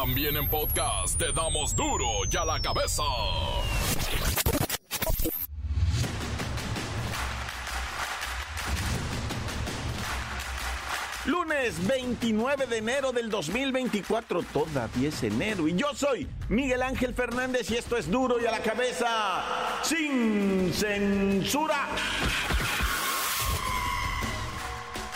[0.00, 3.02] También en podcast te damos duro y a la cabeza.
[11.24, 15.66] Lunes 29 de enero del 2024, todavía es enero.
[15.66, 19.42] Y yo soy Miguel Ángel Fernández y esto es duro y a la cabeza,
[19.82, 21.88] sin censura.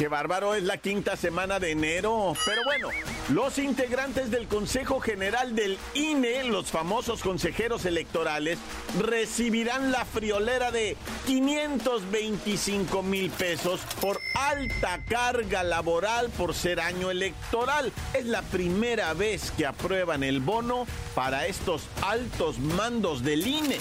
[0.02, 2.34] Qué bárbaro, es la quinta semana de enero.
[2.44, 2.88] Pero bueno,
[3.28, 8.58] los integrantes del Consejo General del INE, los famosos consejeros electorales,
[8.98, 17.92] recibirán la friolera de 525 mil pesos por alta carga laboral por ser año electoral.
[18.12, 23.78] Es la primera vez que aprueban el bono para estos altos mandos del INE.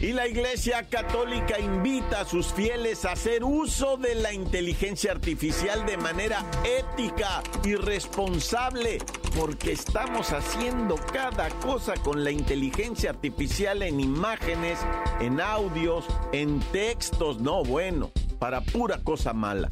[0.00, 5.86] Y la Iglesia Católica invita a sus fieles a hacer uso de la inteligencia artificial
[5.86, 8.98] de manera ética y responsable,
[9.38, 14.78] porque estamos haciendo cada cosa con la inteligencia artificial en imágenes,
[15.20, 19.68] en audios, en textos, no bueno, para pura cosa mala.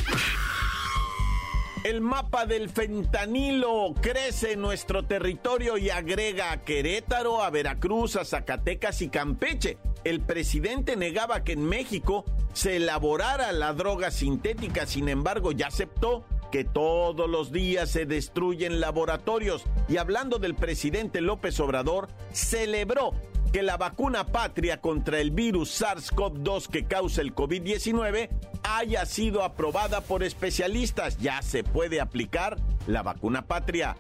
[1.84, 8.24] El mapa del fentanilo crece en nuestro territorio y agrega a Querétaro, a Veracruz, a
[8.24, 9.78] Zacatecas y Campeche.
[10.04, 16.24] El presidente negaba que en México se elaborara la droga sintética, sin embargo ya aceptó
[16.50, 19.64] que todos los días se destruyen laboratorios.
[19.88, 23.12] Y hablando del presidente López Obrador, celebró
[23.52, 28.28] que la vacuna patria contra el virus SARS-CoV-2 que causa el COVID-19
[28.62, 31.18] haya sido aprobada por especialistas.
[31.18, 33.96] Ya se puede aplicar la vacuna patria.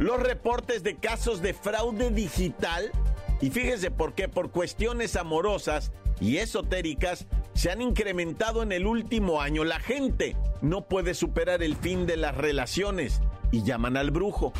[0.00, 2.90] Los reportes de casos de fraude digital,
[3.42, 9.42] y fíjese por qué, por cuestiones amorosas y esotéricas, se han incrementado en el último
[9.42, 9.62] año.
[9.62, 13.20] La gente no puede superar el fin de las relaciones
[13.52, 14.54] y llaman al brujo.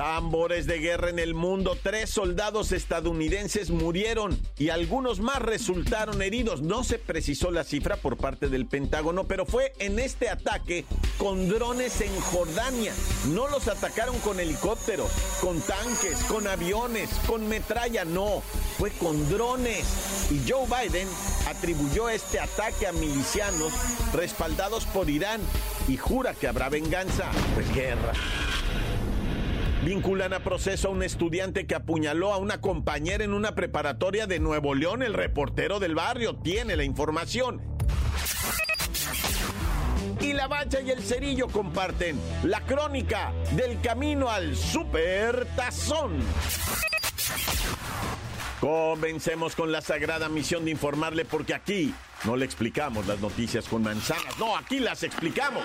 [0.00, 1.76] Tambores de guerra en el mundo.
[1.82, 6.62] Tres soldados estadounidenses murieron y algunos más resultaron heridos.
[6.62, 10.86] No se precisó la cifra por parte del Pentágono, pero fue en este ataque
[11.18, 12.94] con drones en Jordania.
[13.28, 15.10] No los atacaron con helicópteros,
[15.42, 18.42] con tanques, con aviones, con metralla, no.
[18.78, 20.30] Fue con drones.
[20.30, 21.08] Y Joe Biden
[21.46, 23.70] atribuyó este ataque a milicianos
[24.14, 25.42] respaldados por Irán
[25.88, 27.30] y jura que habrá venganza.
[27.54, 28.14] Pues guerra.
[29.84, 34.38] Vinculan a proceso a un estudiante que apuñaló a una compañera en una preparatoria de
[34.38, 35.02] Nuevo León.
[35.02, 37.62] El reportero del barrio tiene la información.
[40.20, 46.20] Y la bacha y el cerillo comparten la crónica del camino al super tazón.
[48.60, 53.82] Comencemos con la sagrada misión de informarle porque aquí no le explicamos las noticias con
[53.82, 55.64] manzanas, no, aquí las explicamos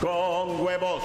[0.00, 1.04] con huevos.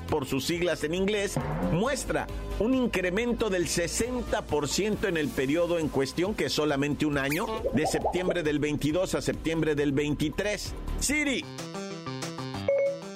[0.08, 1.34] Por sus siglas en inglés,
[1.72, 2.26] muestra
[2.58, 7.86] un incremento del 60% en el periodo en cuestión, que es solamente un año, de
[7.86, 10.72] septiembre del 22 a septiembre del 23.
[11.00, 11.44] Siri.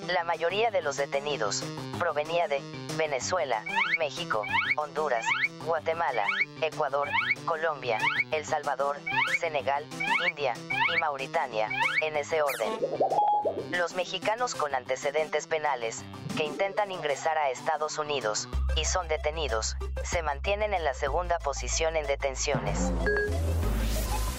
[0.08, 1.62] La mayoría de los detenidos
[1.98, 2.60] provenía de
[2.96, 3.64] Venezuela,
[3.98, 4.44] México,
[4.76, 5.24] Honduras,
[5.64, 6.24] Guatemala,
[6.60, 7.08] Ecuador,
[7.44, 7.98] Colombia,
[8.32, 8.96] El Salvador,
[9.38, 9.86] Senegal,
[10.28, 10.54] India
[10.94, 11.68] y Mauritania,
[12.02, 12.68] en ese orden.
[13.70, 16.04] Los mexicanos con antecedentes penales,
[16.36, 21.96] que intentan ingresar a Estados Unidos, y son detenidos, se mantienen en la segunda posición
[21.96, 22.92] en detenciones.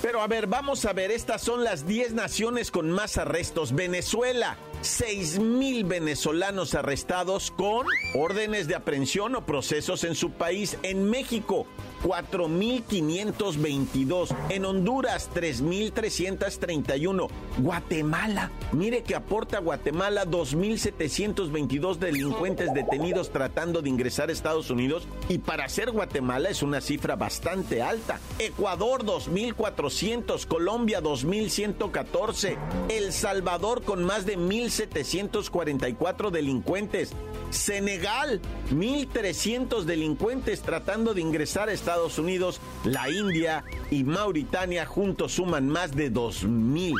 [0.01, 3.73] Pero a ver, vamos a ver, estas son las 10 naciones con más arrestos.
[3.73, 10.77] Venezuela, 6 mil venezolanos arrestados con órdenes de aprehensión o procesos en su país.
[10.83, 11.65] En México,
[12.03, 14.35] 4.522.
[14.49, 17.29] En Honduras, 3.331.
[17.59, 25.07] Guatemala, mire que aporta Guatemala 2.722 delincuentes detenidos tratando de ingresar a Estados Unidos.
[25.29, 28.19] Y para ser Guatemala es una cifra bastante alta.
[28.37, 30.45] Ecuador, 2.400.
[30.45, 32.57] Colombia, 2.114.
[32.89, 34.35] El Salvador con más de
[34.79, 37.11] 1.744 delincuentes.
[37.49, 38.41] Senegal,
[38.71, 42.59] 1.300 delincuentes tratando de ingresar a Estados Unidos.
[42.83, 46.93] La India y Mauritania juntos suman más de 2.000.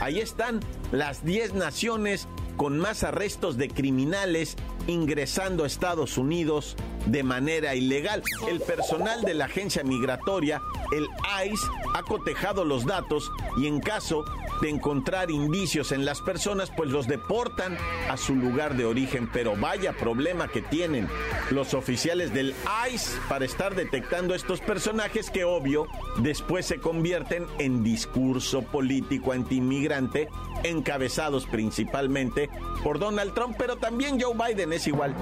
[0.00, 0.60] Ahí están
[0.90, 2.26] las 10 naciones
[2.56, 6.76] con más arrestos de criminales ingresando a Estados Unidos
[7.06, 8.22] de manera ilegal.
[8.48, 10.60] El personal de la agencia migratoria,
[10.92, 11.06] el
[11.46, 14.24] ICE, ha cotejado los datos y en caso
[14.62, 17.76] de encontrar indicios en las personas, pues los deportan
[18.08, 19.28] a su lugar de origen.
[19.30, 21.08] Pero vaya problema que tienen
[21.50, 22.54] los oficiales del
[22.90, 25.88] ICE para estar detectando estos personajes que obvio
[26.18, 30.28] después se convierten en discurso político antiinmigrante,
[30.62, 32.48] encabezados principalmente
[32.82, 35.14] por Donald Trump, pero también Joe Biden es igual.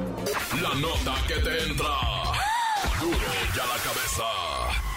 [0.63, 1.89] La nota que te entra.
[3.01, 3.17] Duro
[3.57, 4.90] ya la cabeza.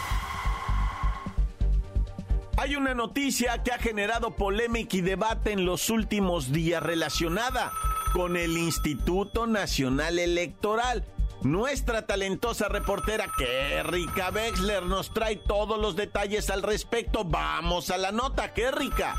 [2.64, 7.74] Hay una noticia que ha generado polémica y debate en los últimos días relacionada
[8.14, 11.04] con el Instituto Nacional Electoral.
[11.42, 17.26] Nuestra talentosa reportera Kerrika Wexler nos trae todos los detalles al respecto.
[17.26, 19.14] Vamos a la nota, Kerrika.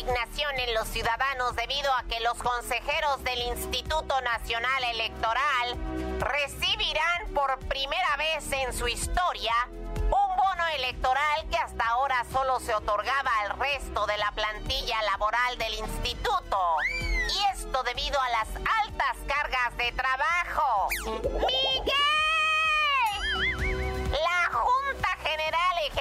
[0.00, 5.76] Indignación en los ciudadanos debido a que los consejeros del Instituto Nacional Electoral
[6.18, 9.52] recibirán por primera vez en su historia
[9.94, 15.58] un bono electoral que hasta ahora solo se otorgaba al resto de la plantilla laboral
[15.58, 16.58] del instituto.
[16.98, 20.88] Y esto debido a las altas cargas de trabajo.
[21.04, 21.89] ¡Miguel!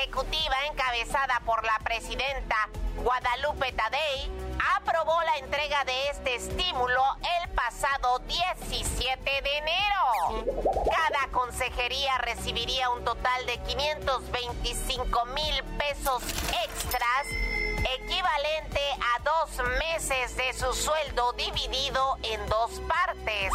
[0.01, 4.31] Ejecutiva encabezada por la presidenta Guadalupe Tadei
[4.77, 7.03] aprobó la entrega de este estímulo
[7.43, 10.71] el pasado 17 de enero.
[10.85, 16.23] Cada consejería recibiría un total de 525 mil pesos
[16.63, 17.27] extras,
[17.97, 23.51] equivalente a dos meses de su sueldo dividido en dos partes.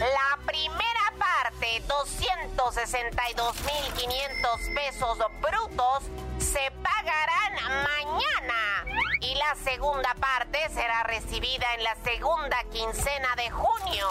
[0.00, 6.04] La primera parte, 262.500 pesos brutos,
[6.38, 8.84] se pagarán mañana
[9.20, 14.08] y la segunda parte será recibida en la segunda quincena de junio.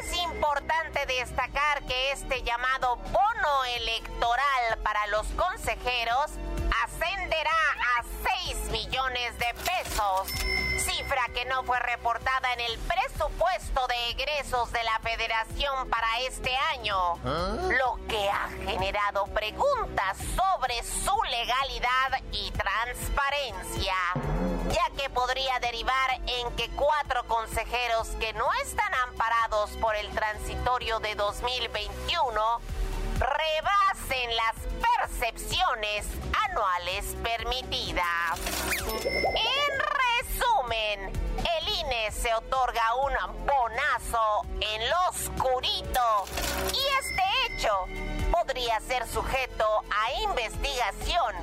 [0.00, 6.32] Es importante destacar que este llamado bono electoral para los consejeros
[7.00, 7.50] ascenderá
[7.98, 8.04] a
[8.44, 10.28] 6 millones de pesos,
[10.78, 16.54] cifra que no fue reportada en el presupuesto de egresos de la federación para este
[16.74, 17.56] año, ¿Ah?
[17.70, 23.94] lo que ha generado preguntas sobre su legalidad y transparencia,
[24.70, 31.00] ya que podría derivar en que cuatro consejeros que no están amparados por el transitorio
[31.00, 32.60] de 2021
[33.20, 36.06] rebasen las percepciones
[36.48, 38.40] anuales permitidas.
[39.04, 43.12] En resumen, el INE se otorga un
[43.46, 46.24] bonazo en lo oscurito
[46.72, 47.70] y este hecho
[48.32, 51.34] podría ser sujeto a investigación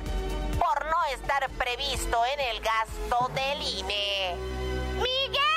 [0.58, 4.34] por no estar previsto en el gasto del INE.
[4.96, 5.48] ¡Miguel!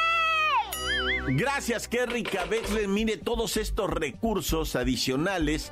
[1.38, 2.88] Gracias, Kerry Cabexler.
[2.88, 5.72] Mire, todos estos recursos adicionales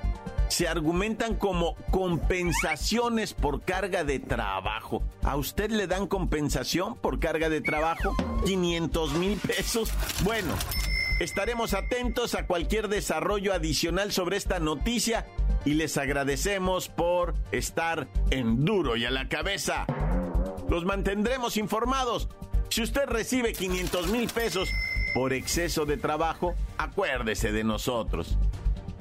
[0.50, 5.04] se argumentan como compensaciones por carga de trabajo.
[5.24, 8.16] ¿A usted le dan compensación por carga de trabajo?
[8.46, 9.92] 500 mil pesos.
[10.24, 10.54] Bueno,
[11.20, 15.28] estaremos atentos a cualquier desarrollo adicional sobre esta noticia
[15.66, 19.86] y les agradecemos por estar en duro y a la cabeza.
[20.68, 22.28] Los mantendremos informados.
[22.70, 24.70] Si usted recibe 500 mil pesos
[25.14, 28.38] por exceso de trabajo, acuérdese de nosotros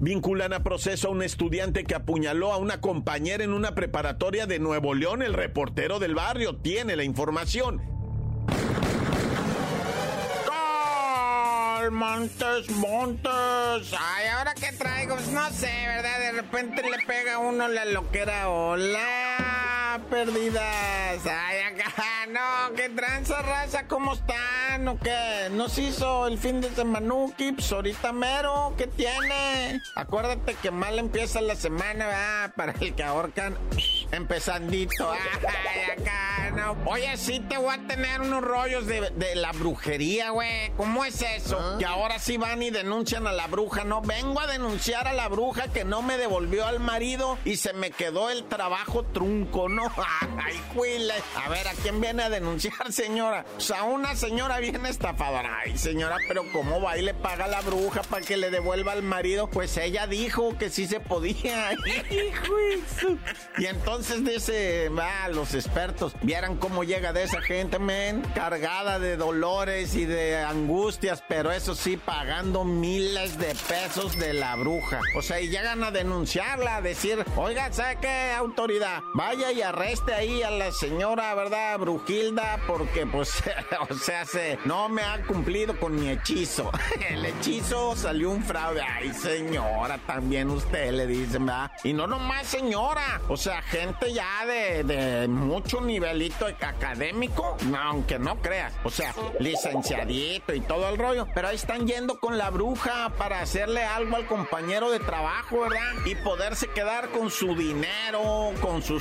[0.00, 4.58] Vinculan a proceso a un estudiante que apuñaló a una compañera en una preparatoria de
[4.58, 5.22] Nuevo León.
[5.22, 7.82] El reportero del barrio tiene la información.
[11.90, 13.92] Montes, Montes.
[13.98, 16.18] Ay, ahora que traigo, pues no sé, ¿verdad?
[16.20, 18.50] De repente le pega a uno la loquera.
[18.50, 19.47] Hola,
[19.98, 21.26] perdidas.
[21.26, 24.88] Ay, acá, no, qué tranza raza, ¿cómo están?
[24.88, 25.48] ¿O qué?
[25.50, 29.80] ¿Nos hizo el fin de semana, Pues ahorita mero, ¿qué tiene?
[29.94, 32.54] Acuérdate que mal empieza la semana, ¿verdad?
[32.54, 33.56] Para el que ahorcan,
[34.12, 35.10] empezandito.
[35.12, 36.76] Ay, acá, no.
[36.90, 40.70] Oye, sí te voy a tener unos rollos de, de la brujería, güey.
[40.76, 41.76] ¿Cómo es eso?
[41.78, 44.00] Que ahora sí van y denuncian a la bruja, ¿no?
[44.02, 47.90] Vengo a denunciar a la bruja que no me devolvió al marido y se me
[47.90, 49.87] quedó el trabajo trunco, ¿no?
[50.44, 51.14] Ay, cuile.
[51.36, 53.44] A ver, ¿a quién viene a denunciar, señora?
[53.56, 55.60] O sea, una señora bien estafadora.
[55.60, 58.92] Ay, señora, pero ¿cómo va y le paga a la bruja para que le devuelva
[58.92, 59.48] al marido?
[59.48, 61.72] Pues ella dijo que sí se podía.
[63.58, 69.16] y entonces dice, va, los expertos, vieran cómo llega de esa gente, men, cargada de
[69.16, 75.00] dolores y de angustias, pero eso sí, pagando miles de pesos de la bruja.
[75.16, 79.02] O sea, y llegan a denunciarla, a decir, oiga, ¿sabe qué autoridad?
[79.14, 81.78] Vaya y arreste ahí a la señora, ¿verdad?
[81.78, 83.42] Brujilda, porque pues,
[83.90, 86.70] o sea, se, no me ha cumplido con mi hechizo.
[87.08, 88.80] El hechizo salió un fraude.
[88.80, 91.70] Ay, señora, también usted le dice, ¿verdad?
[91.84, 98.40] Y no nomás señora, o sea, gente ya de, de mucho nivelito académico, aunque no
[98.40, 103.10] creas, o sea, licenciadito y todo el rollo, pero ahí están yendo con la bruja
[103.18, 105.92] para hacerle algo al compañero de trabajo, ¿verdad?
[106.06, 109.00] Y poderse quedar con su dinero, con su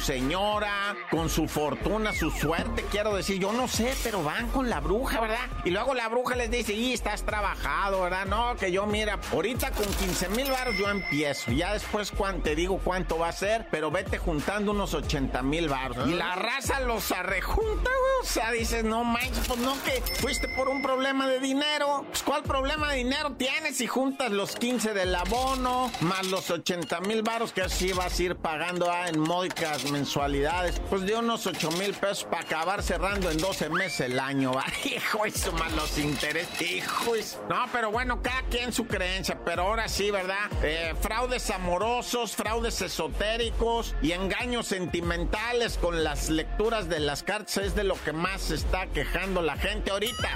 [0.57, 4.79] señora, con su fortuna, su suerte, quiero decir, yo no sé, pero van con la
[4.79, 5.47] bruja, ¿verdad?
[5.65, 8.25] Y luego la bruja les dice, y estás trabajado, ¿verdad?
[8.25, 12.11] No, que yo mira, ahorita con 15 mil baros yo empiezo, ya después
[12.43, 16.07] te digo cuánto va a ser, pero vete juntando unos 80 mil baros.
[16.07, 17.89] Y la raza los arrejunta,
[18.21, 22.23] o sea, dices, no manches, pues no que fuiste por un problema de dinero, pues
[22.23, 27.21] ¿cuál problema de dinero tienes si juntas los 15 del abono más los 80 mil
[27.21, 30.46] baros que así vas a ir pagando ah, en módicas mensualidades?
[30.89, 34.53] Pues de unos 8 mil pesos para acabar cerrando en 12 meses el año.
[34.53, 34.65] ¿va?
[34.85, 36.61] Hijo, eso más los intereses.
[36.61, 37.13] Hijo,
[37.49, 39.39] no, pero bueno, cada quien su creencia.
[39.43, 40.49] Pero ahora sí, ¿verdad?
[40.63, 47.75] Eh, fraudes amorosos, fraudes esotéricos y engaños sentimentales con las lecturas de las cartas es
[47.75, 50.29] de lo que más se está quejando la gente ahorita.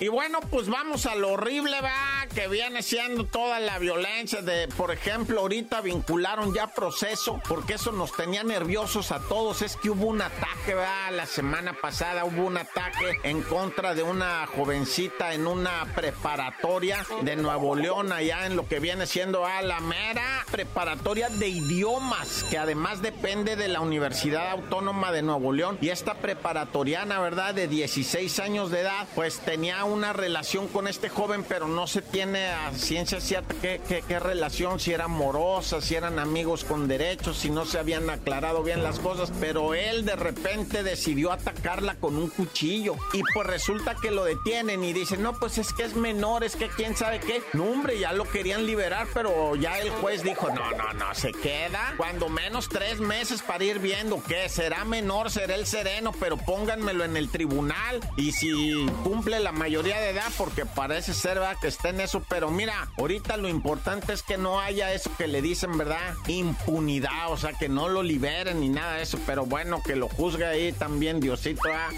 [0.00, 4.68] Y bueno, pues vamos a lo horrible, va, que viene siendo toda la violencia de,
[4.68, 9.62] por ejemplo, ahorita vincularon ya proceso, porque eso nos tenía nerviosos a todos.
[9.62, 14.02] Es que hubo un ataque, va, la semana pasada hubo un ataque en contra de
[14.02, 19.60] una jovencita en una preparatoria de Nuevo León, allá en lo que viene siendo a
[19.62, 25.78] la mera preparatoria de idiomas, que además depende de la Universidad Autónoma de Nuevo León.
[25.80, 27.54] Y esta preparatoriana, ¿verdad?
[27.54, 32.02] De 16 años de edad, pues tenía una relación con este joven, pero no se
[32.02, 37.38] tiene a ciencia cierta qué, qué, relación, si era amorosa, si eran amigos con derechos,
[37.38, 42.16] si no se habían aclarado bien las cosas, pero él de repente decidió atacarla con
[42.16, 45.94] un cuchillo y pues resulta que lo detienen y dicen, no, pues es que es
[45.94, 47.42] menor, es que quién sabe qué.
[47.54, 51.32] No, hombre, ya lo querían liberar, pero ya el juez dijo, no, no, no, se
[51.32, 56.36] queda cuando menos tres meses para ir viendo qué, será menor, será el sereno, pero
[56.36, 61.56] pónganmelo en el tribunal y si cumple la mayoría de edad, porque parece ser ¿verdad?
[61.60, 65.40] que está en pero mira, ahorita lo importante es que no haya eso que le
[65.42, 66.14] dicen, ¿verdad?
[66.26, 70.08] Impunidad, o sea, que no lo liberen ni nada de eso, pero bueno, que lo
[70.08, 71.90] juzgue ahí también Diosito, ¿ah?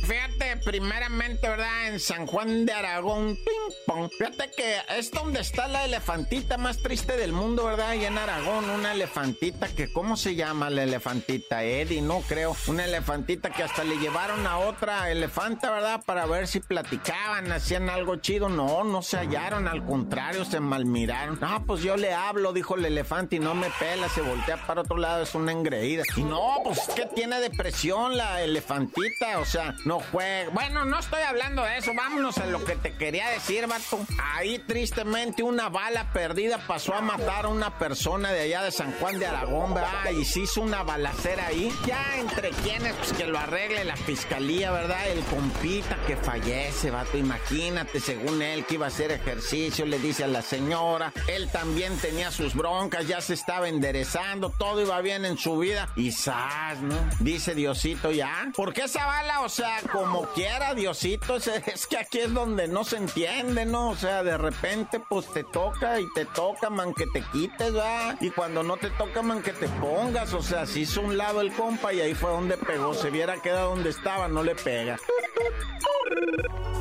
[0.00, 1.88] Fíjate, primeramente, ¿verdad?
[1.88, 4.10] En San Juan de Aragón, ping pong.
[4.18, 7.94] Fíjate que es donde está la elefantita más triste del mundo, ¿verdad?
[7.94, 11.62] Y en Aragón, una elefantita que, ¿cómo se llama la elefantita?
[11.62, 12.56] Eddie, no creo.
[12.66, 16.02] Una elefantita que hasta le llevaron a otra elefanta, ¿verdad?
[16.04, 18.48] Para ver si platicaban, hacían algo chido.
[18.48, 21.38] No, no se hallaron, al contrario, se malmiraron.
[21.40, 24.82] No, pues yo le hablo, dijo el elefante, y no me pela, se voltea para
[24.82, 26.02] otro lado, es una engreída.
[26.16, 30.50] Y no, pues que tiene depresión la elefantita o sea, no juega.
[30.50, 34.00] Bueno, no estoy hablando de eso, vámonos a lo que te quería decir, vato.
[34.34, 38.92] Ahí tristemente una bala perdida pasó a matar a una persona de allá de San
[38.92, 40.10] Juan de Aragón, ¿verdad?
[40.10, 41.72] Y se hizo una balacera ahí.
[41.86, 45.08] Ya entre quienes, pues que lo arregle la fiscalía, ¿verdad?
[45.08, 50.24] El compita que fallece, vato, imagínate, según él que iba a hacer ejercicio, le dice
[50.24, 55.24] a la señora, él también tenía sus broncas, ya se estaba enderezando, todo iba bien
[55.24, 55.88] en su vida.
[55.96, 56.80] Y ¡zas!
[56.80, 56.96] ¿no?
[57.20, 58.41] Dice Diosito ya.
[58.54, 59.40] ¿Por qué esa bala?
[59.40, 63.90] O sea, como quiera, Diosito, es, que aquí es donde no se entiende, ¿no?
[63.90, 68.16] O sea, de repente, pues te toca y te toca, man, que te quites, ¿va?
[68.20, 70.32] Y cuando no te toca, man, que te pongas.
[70.34, 72.94] O sea, se hizo un lado el compa y ahí fue donde pegó.
[72.94, 74.98] Se viera quedado donde estaba, no le pega.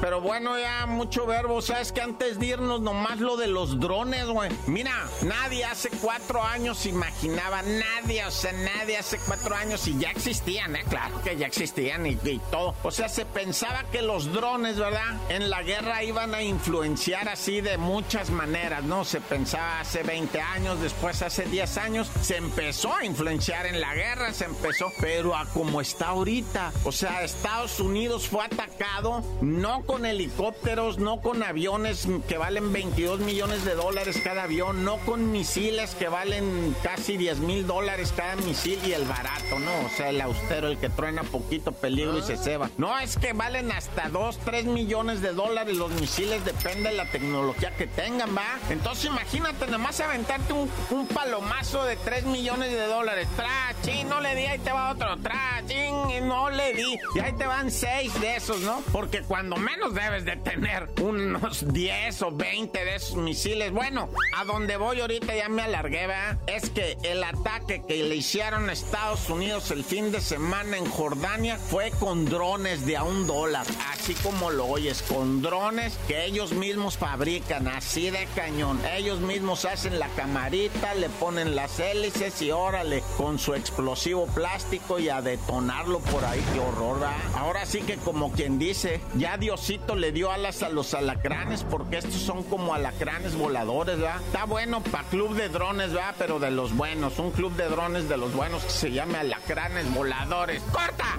[0.02, 1.62] Pero bueno, ya mucho verbo.
[1.62, 4.50] Sabes que antes de irnos, nomás lo de los drones, güey.
[4.66, 4.92] Mira,
[5.22, 10.76] nadie hace cuatro años imaginaba, nadie, o sea, nadie hace cuatro años y ya existían,
[10.76, 10.84] ¿eh?
[10.90, 12.18] Claro que ya existían y,
[12.50, 12.74] todo.
[12.82, 15.20] O sea, se pensaba que los drones, ¿verdad?
[15.30, 19.06] En la guerra iban a influenciar así de muchas maneras, ¿no?
[19.06, 23.94] Se pensaba hace 20 años, después hace 10 años, se empezó a influenciar en la
[23.94, 26.74] guerra, se empezó, pero a como está ahorita.
[26.86, 33.20] O sea, Estados Unidos fue atacado, no con helicópteros, no con aviones que valen 22
[33.20, 38.38] millones de dólares cada avión, no con misiles que valen casi 10 mil dólares cada
[38.38, 39.72] misil y el barato, ¿no?
[39.86, 42.70] O sea, el austero, el que truena poquito peligro y se ceba.
[42.78, 47.12] No, es que valen hasta 2, 3 millones de dólares los misiles, depende de la
[47.12, 48.60] tecnología que tengan, ¿va?
[48.70, 53.28] Entonces imagínate, nomás aventarte un, un palomazo de 3 millones de dólares.
[53.36, 55.18] Tra, ching, no le di, ahí te va otro.
[55.18, 56.98] Tra, ching, no le di.
[57.14, 58.82] Y ahí te van 6 de esos, ¿no?
[58.94, 63.72] Porque cuando menos debes de tener unos 10 o 20 de esos misiles.
[63.72, 66.38] Bueno, a donde voy ahorita ya me alargué, ¿verdad?
[66.48, 70.86] Es que el ataque que le hicieron a Estados Unidos el fin de semana en
[70.86, 73.66] Jordania fue con drones de a un dólar.
[73.92, 78.80] Así como lo oyes, con drones que ellos mismos fabrican, así de cañón.
[78.96, 85.00] Ellos mismos hacen la camarita, le ponen las hélices y órale, con su explosivo plástico
[85.00, 86.44] y a detonarlo por ahí.
[86.54, 87.18] Qué horror, ¿verdad?
[87.36, 89.38] Ahora sí que como quien dice, ya
[89.72, 94.22] Le dio alas a los alacranes porque estos son como alacranes voladores, ¿verdad?
[94.22, 96.14] Está bueno para club de drones, ¿verdad?
[96.18, 99.94] Pero de los buenos, un club de drones de los buenos que se llame alacranes
[99.94, 100.62] voladores.
[100.74, 101.16] ¡Corta!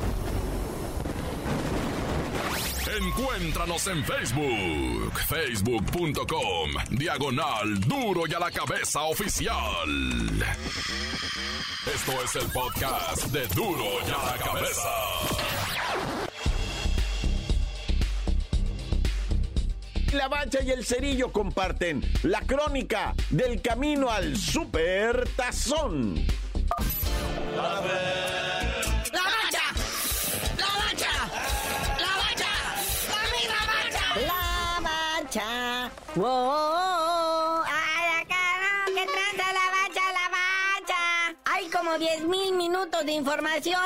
[2.95, 9.57] Encuéntranos en Facebook, facebook.com, diagonal duro y a la cabeza oficial.
[11.95, 15.82] Esto es el podcast de duro y a la cabeza.
[20.13, 26.27] La Bacha y el Cerillo comparten la crónica del camino al Super Tazón.
[27.57, 29.63] ¡La bacha!
[30.59, 31.13] ¡La bacha!
[31.99, 32.53] ¡La bacha!
[33.09, 34.05] ¡Dame la bacha!
[34.27, 35.91] La bacha.
[36.15, 37.63] Wow.
[37.63, 41.03] No, que tranza la bacha, la bacha.
[41.47, 43.81] Hay como 10 mil minutos de información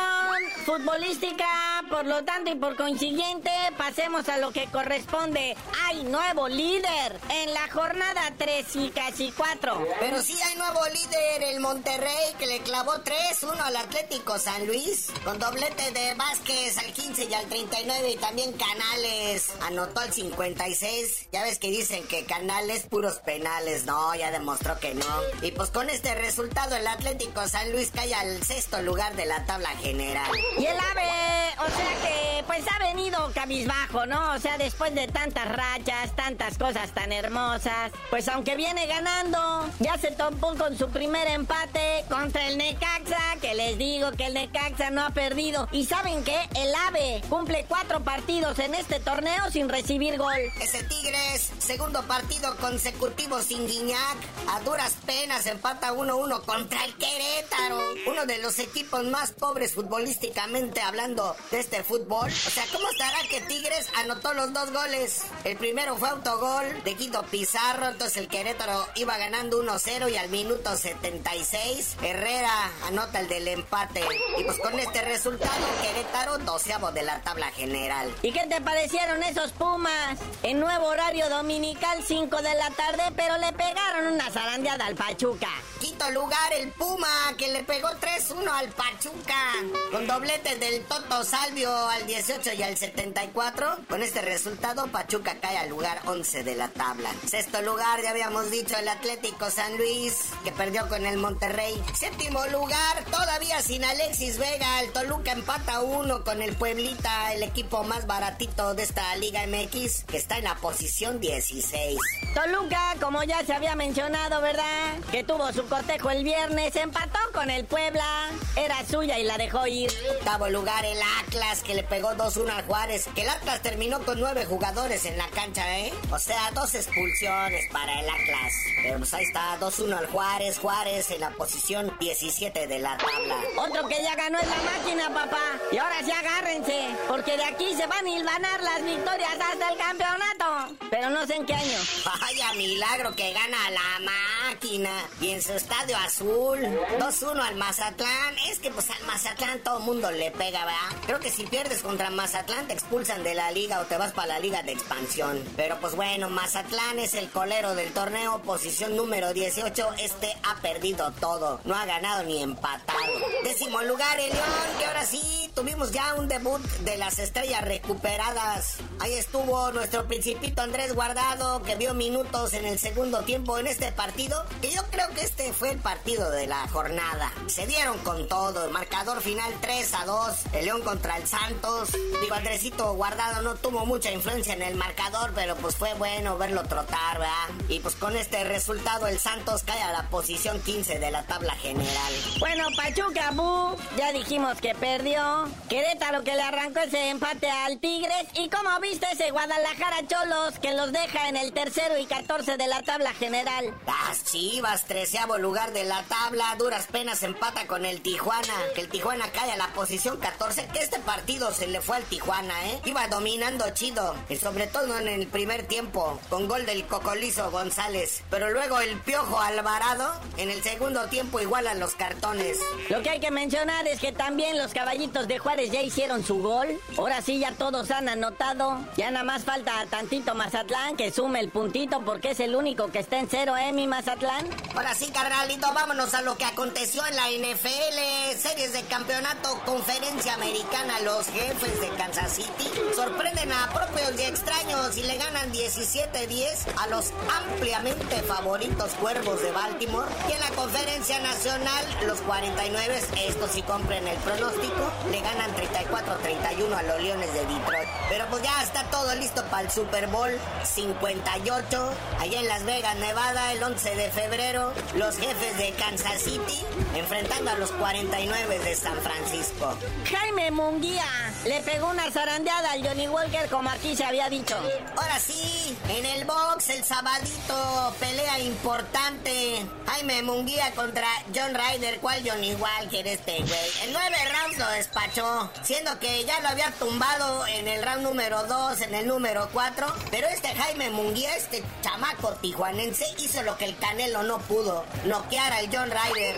[0.64, 5.56] futbolística, por lo tanto y por consiguiente, pasemos a lo que corresponde.
[5.84, 9.86] Hay nuevo líder en la jornada 3 y casi 4.
[10.00, 15.08] Pero sí hay nuevo líder, el Monterrey, que le clavó 3-1 al Atlético San Luis,
[15.24, 21.28] con doblete de Vázquez al 15 y al 39, y también Canales anotó al 56.
[21.32, 25.06] Ya ves que dicen que Canales puros penales, no, ya demostró que no.
[25.42, 29.44] Y pues con este resultado, el Atlético San Luis cae al sexto lugar de la
[29.44, 30.30] tabla general.
[30.58, 34.32] Y el AVE, o sea que pues ha venido cabizbajo, ¿no?
[34.32, 39.98] O sea, después de tantas rachas, tantas cosas tan hermosas, pues aunque viene ganando, ya
[39.98, 44.90] se topó con su primer empate contra el Necaxa, que les digo que el Necaxa
[44.90, 45.68] no ha perdido.
[45.72, 46.38] Y ¿saben qué?
[46.54, 50.36] El AVE cumple cuatro partidos en este torneo sin recibir gol.
[50.60, 54.16] Ese Tigres, segundo partido consecutivo sin Guiñac,
[54.48, 60.80] a duras penas empata 1-1 contra el Querétaro, uno de los equipos más pobres futbolísticamente
[60.80, 62.28] hablando de este fútbol.
[62.28, 65.22] O sea, ¿cómo estará que Tigres anotó los dos goles?
[65.44, 70.28] El primero fue autogol de Guido Pizarro, entonces el Querétaro iba ganando 1-0 y al
[70.28, 74.02] minuto 76 Herrera anota el del empate.
[74.38, 78.12] Y pues con este resultado Querétaro doceavo de la tabla general.
[78.22, 80.18] ¿Y qué te parecieron esos Pumas?
[80.42, 85.48] En nuevo horario dominical 5 de la tarde, pero le pegaron una zarandeada al Pachuca.
[85.80, 89.52] Quinto lugar, el Puma, que le pegó 3-1 al Pachuca.
[89.92, 93.80] Con doblete del Toto Salvio al 18 y al 74.
[93.90, 97.10] Con este resultado, Pachuca cae al lugar 11 de la tabla.
[97.26, 101.74] Sexto lugar, ya habíamos dicho, el Atlético San Luis, que perdió con el Monterrey.
[101.92, 107.84] Séptimo lugar, todavía sin Alexis Vega, el Toluca empata uno con el Pueblita, el equipo
[107.84, 111.98] más baratito de esta Liga MX, que está en la posición 16.
[112.34, 114.98] Toluca, como ya se había mencionado, ¿verdad?
[115.10, 119.66] Que tuvo su cortejo el viernes, empató con el Puebla, era suya y la dejó
[119.66, 119.90] ir.
[120.18, 121.25] Octavo lugar, el Atlas,
[121.64, 125.28] que le pegó 2-1 al Juárez, que el Atlas terminó con nueve jugadores en la
[125.28, 125.92] cancha, ¿eh?
[126.10, 128.52] O sea, dos expulsiones para el Atlas.
[128.82, 133.36] Pero pues ahí está, 2-1 al Juárez, Juárez en la posición 17 de la tabla.
[133.56, 135.58] Otro que ya ganó es la máquina, papá.
[135.72, 139.78] Y ahora sí agárrense, porque de aquí se van a hilvanar las victorias hasta el
[139.78, 140.76] campeonato.
[140.90, 141.78] Pero no sé en qué año.
[142.20, 144.10] Vaya milagro que gana la
[144.50, 144.90] máquina.
[145.20, 146.58] Y en su estadio azul,
[146.98, 148.38] 2-1 al Mazatlán.
[148.48, 151.15] Es que pues al Mazatlán todo el mundo le pega, ¿verdad?
[151.20, 154.38] Que si pierdes contra Mazatlán te expulsan de la liga o te vas para la
[154.38, 155.42] liga de expansión.
[155.56, 159.94] Pero pues bueno, Mazatlán es el colero del torneo, posición número 18.
[159.98, 161.60] Este ha perdido todo.
[161.64, 163.00] No ha ganado ni empatado.
[163.42, 168.76] Décimo lugar, el León, que ahora sí tuvimos ya un debut de las estrellas recuperadas.
[169.00, 173.90] Ahí estuvo nuestro principito Andrés Guardado, que vio minutos en el segundo tiempo en este
[173.90, 174.44] partido.
[174.62, 177.32] Y yo creo que este fue el partido de la jornada.
[177.46, 178.66] Se dieron con todo.
[178.66, 180.36] El marcador final 3 a 2.
[180.52, 181.90] El León contra el Santos.
[182.20, 186.64] Digo, Andresito Guardado no tuvo mucha influencia en el marcador, pero pues fue bueno verlo
[186.64, 187.48] trotar, ¿verdad?
[187.68, 191.54] Y pues con este resultado el Santos cae a la posición 15 de la tabla
[191.54, 192.12] general.
[192.40, 195.48] Bueno, Pachuca, Bu, ya dijimos que perdió.
[195.68, 198.26] Querétaro que le arrancó ese empate al Tigres.
[198.34, 202.66] ¿Y cómo viste ese Guadalajara Cholos que los deja en el tercero y 14 de
[202.66, 203.74] la tabla general?
[203.86, 208.54] Las Chivas, treceavo lugar de la tabla, duras penas empata con el Tijuana.
[208.74, 210.66] Que el Tijuana cae a la posición 14.
[210.68, 212.80] Que este partido se le fue al Tijuana, ¿eh?
[212.86, 214.14] Iba dominando chido.
[214.30, 218.22] Y sobre todo en el primer tiempo, con gol del Cocolizo González.
[218.30, 222.58] Pero luego el Piojo Alvarado, en el segundo tiempo igualan los cartones.
[222.88, 226.38] Lo que hay que mencionar es que también los caballitos de Juárez ya hicieron su
[226.38, 226.80] gol.
[226.96, 228.78] Ahora sí ya todos han anotado.
[228.96, 233.00] Ya nada más falta tantito Mazatlán que sume el puntito porque es el único que
[233.00, 234.48] está en cero, ¿eh, mi Mazatlán?
[234.74, 238.38] Ahora sí, carnalito, vámonos a lo que aconteció en la NFL.
[238.38, 240.85] Series de campeonato, conferencia americana.
[241.04, 246.86] Los jefes de Kansas City sorprenden a propios y extraños y le ganan 17-10 a
[246.88, 250.08] los ampliamente favoritos cuervos de Baltimore.
[250.28, 256.74] Y en la conferencia nacional, los 49, estos sí compren el pronóstico, le ganan 34-31
[256.76, 257.88] a los Leones de Detroit.
[258.08, 260.30] Pero pues ya está todo listo para el Super Bowl
[260.64, 264.72] 58, allá en Las Vegas, Nevada, el 11 de febrero.
[264.94, 266.64] Los jefes de Kansas City
[266.94, 269.76] enfrentando a los 49 de San Francisco.
[270.10, 271.04] Jaime Munguía
[271.44, 274.56] le pegó una zarandeada al Johnny Walker como aquí se había dicho.
[274.96, 279.66] Ahora sí, en el box el sabadito, pelea importante.
[279.86, 283.70] Jaime Munguía contra John Ryder, ¿cuál Johnny Walker este güey?
[283.82, 288.42] En nueve rounds lo despachó, siendo que ya lo había tumbado en el round número
[288.44, 289.86] 2, en el número 4.
[290.10, 295.52] Pero este Jaime Munguía, este chamaco tijuanense, hizo lo que el Canelo no pudo, noquear
[295.52, 296.36] al John Ryder.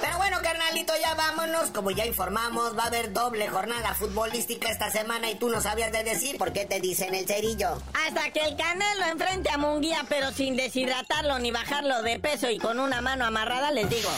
[0.00, 1.70] Pero bueno, carnalito, ya vámonos.
[1.70, 5.92] Como ya informamos, va a haber doble jornada futbolística esta semana y tú no sabías
[5.92, 7.80] de decir por qué te dicen el cerillo.
[8.06, 12.58] Hasta que el Canelo enfrente a Munguía, pero sin deshidratarlo ni bajarlo de peso y
[12.58, 14.10] con una mano amarrada, les digo.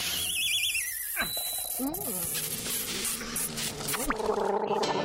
[3.97, 5.04] ¡La